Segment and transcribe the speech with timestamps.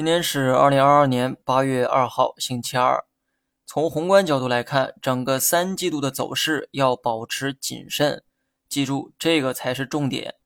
[0.00, 3.04] 今天是二零二二年八月二号，星期二。
[3.66, 8.24] 从宏观角度来看，整个三季度的走势要保持谨慎，
[8.66, 10.36] 记住这个才是重点。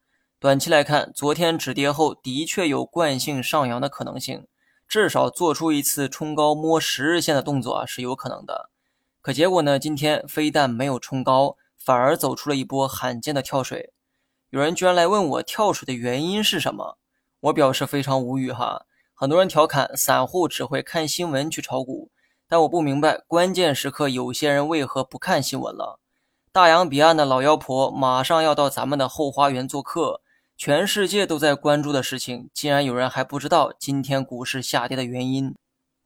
[0.40, 4.48] 短期来看，昨天止跌后的确有惯性上扬的可能性，
[4.88, 8.70] 至少做出一次冲高摸十日线的动作啊是有可能的。
[9.22, 9.78] 可结果呢？
[9.78, 13.92] 今天非但没有冲高，反而走出了一波罕见的跳水。
[14.50, 16.98] 有人居然来问我跳水的原因是什么，
[17.38, 18.86] 我表示非常无语哈。
[19.16, 22.10] 很多人调侃散户只会看新闻去炒股，
[22.48, 26.00] 但我不明白关键时刻有些人为何不看新闻了。
[26.50, 30.20] 大洋彼岸的老妖婆马上要到咱们的后花园做客，
[30.56, 35.54] 全世界都在关注的事情，竟然有人还不知道今天股市下跌的原因。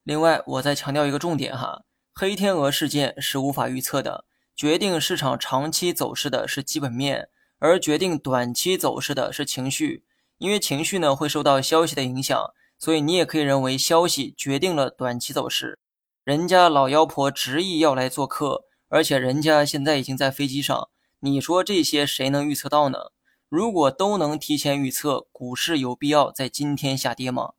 [0.03, 1.81] 另外，我再强调一个重点哈，
[2.13, 10.03] 黑天鹅事件是无法预测的，决定市场长期走势的是基本面，而决定短期走势的是情绪，
[10.37, 12.53] 因为情绪呢会受到消息的影响。
[12.79, 15.77] 所以你也可以认为消息决定了短期走势。
[16.23, 20.89] 人家老妖婆执意要来做客，而且人家现在已经在飞机上。
[21.19, 23.11] 你说这些谁能预测到呢？
[23.49, 27.53] 如果都能提前预测，股市有必要在今天下跌吗？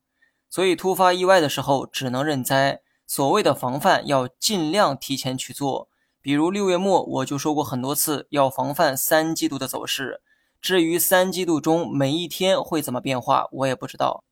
[0.48, 2.80] 所以突发意外的时候只能认栽。
[3.06, 5.88] 所谓的防范要尽量提前去做。
[6.22, 10.22] 比如六月末我就说过很多次，要防范三季度的走势。
[10.60, 14.22] 至于三季度中每一天会怎么变化，我也不知道。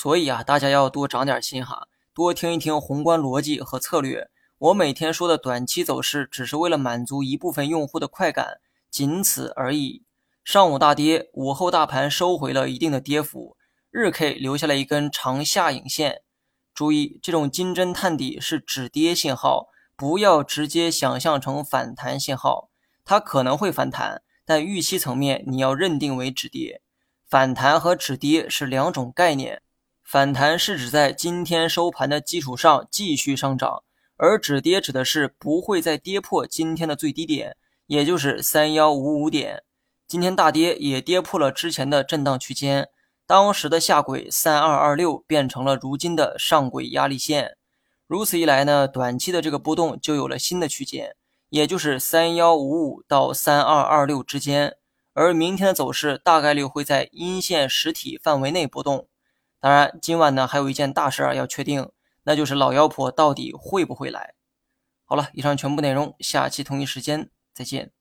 [0.00, 4.30] 所以啊，大家要多长点心哈，多听一听宏观逻辑和策略。
[4.58, 8.60] 我每天说的短期走势，只是为了满足一部分用户的快感，
[8.92, 10.04] 仅此而已。
[10.44, 13.56] 上午大跌，午后大盘收回了一定的跌幅，
[13.90, 16.22] 日 K 留下了一根长下影线。
[16.72, 22.70] 注意，这种金针探底是止跌信号，不要直接想象成反弹信号。
[23.04, 26.82] 它可能会反弹，但预期层面你要认定为止跌。
[27.28, 29.62] 反弹和止跌是两种概念。
[30.10, 33.82] 反弹是指在今天收盘的基础上继续上涨，
[34.16, 39.64] 而止跌指的是不会再跌破今天的最低点，也就是三幺五五点。
[40.06, 42.88] 今天大跌也跌破了之前的震荡区间，
[43.26, 47.58] 当时的下轨三二二六变成了如今的上轨压力线。
[48.06, 51.16] 如此一来呢，短期的这个波动就有了新的区间，
[51.50, 54.74] 也就是三幺五五到三二二六之间。
[55.12, 59.06] 而明天的走势大概率会在阴线实体范围内波动。
[59.60, 61.90] 当然，今晚呢还有一件大事儿要确定，
[62.22, 64.34] 那就是老妖婆到底会不会来。
[65.04, 67.92] 好了，以上全部内容，下期同一时间再见。